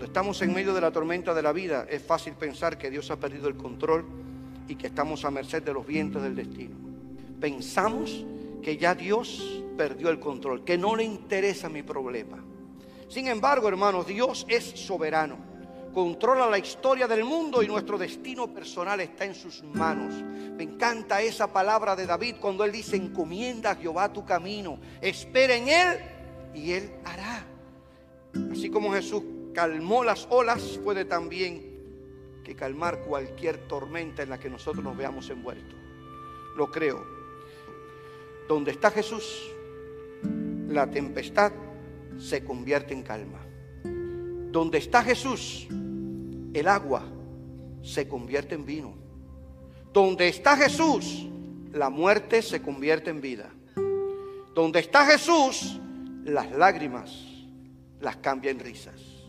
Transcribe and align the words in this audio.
cuando 0.00 0.12
estamos 0.18 0.40
en 0.40 0.54
medio 0.54 0.72
de 0.72 0.80
la 0.80 0.90
tormenta 0.90 1.34
de 1.34 1.42
la 1.42 1.52
vida 1.52 1.86
es 1.86 2.02
fácil 2.02 2.32
pensar 2.32 2.78
que 2.78 2.88
Dios 2.88 3.10
ha 3.10 3.16
perdido 3.16 3.48
el 3.48 3.56
control 3.58 4.06
y 4.66 4.74
que 4.74 4.86
estamos 4.86 5.26
a 5.26 5.30
merced 5.30 5.62
de 5.62 5.74
los 5.74 5.86
vientos 5.86 6.22
del 6.22 6.34
destino. 6.34 6.74
Pensamos 7.38 8.24
que 8.62 8.78
ya 8.78 8.94
Dios 8.94 9.62
perdió 9.76 10.08
el 10.08 10.18
control, 10.18 10.64
que 10.64 10.78
no 10.78 10.96
le 10.96 11.04
interesa 11.04 11.68
mi 11.68 11.82
problema. 11.82 12.42
Sin 13.10 13.28
embargo, 13.28 13.68
hermanos, 13.68 14.06
Dios 14.06 14.46
es 14.48 14.64
soberano, 14.64 15.36
controla 15.92 16.48
la 16.48 16.56
historia 16.56 17.06
del 17.06 17.22
mundo 17.22 17.62
y 17.62 17.66
nuestro 17.66 17.98
destino 17.98 18.46
personal 18.54 19.00
está 19.00 19.26
en 19.26 19.34
sus 19.34 19.62
manos. 19.62 20.14
Me 20.56 20.62
encanta 20.62 21.20
esa 21.20 21.52
palabra 21.52 21.94
de 21.94 22.06
David 22.06 22.36
cuando 22.40 22.64
él 22.64 22.72
dice, 22.72 22.96
encomienda 22.96 23.72
a 23.72 23.76
Jehová 23.76 24.10
tu 24.10 24.24
camino, 24.24 24.78
espera 25.02 25.54
en 25.56 25.68
él 25.68 25.98
y 26.54 26.72
él 26.72 26.90
hará. 27.04 27.44
Así 28.50 28.70
como 28.70 28.90
Jesús 28.92 29.22
calmó 29.52 30.04
las 30.04 30.26
olas, 30.30 30.78
puede 30.82 31.04
también 31.04 31.70
que 32.44 32.54
calmar 32.54 33.00
cualquier 33.00 33.58
tormenta 33.68 34.22
en 34.22 34.30
la 34.30 34.38
que 34.38 34.50
nosotros 34.50 34.82
nos 34.84 34.96
veamos 34.96 35.28
envueltos. 35.30 35.78
Lo 36.56 36.70
creo. 36.70 37.04
Donde 38.48 38.72
está 38.72 38.90
Jesús, 38.90 39.50
la 40.68 40.90
tempestad 40.90 41.52
se 42.18 42.44
convierte 42.44 42.92
en 42.94 43.02
calma. 43.02 43.38
Donde 44.50 44.78
está 44.78 45.02
Jesús, 45.02 45.68
el 46.52 46.68
agua 46.68 47.04
se 47.82 48.08
convierte 48.08 48.54
en 48.54 48.66
vino. 48.66 48.94
Donde 49.92 50.28
está 50.28 50.56
Jesús, 50.56 51.26
la 51.72 51.90
muerte 51.90 52.42
se 52.42 52.60
convierte 52.60 53.10
en 53.10 53.20
vida. 53.20 53.50
Donde 54.54 54.80
está 54.80 55.06
Jesús, 55.06 55.80
las 56.24 56.50
lágrimas 56.50 57.26
las 58.00 58.16
cambia 58.16 58.50
en 58.50 58.58
risas. 58.58 59.19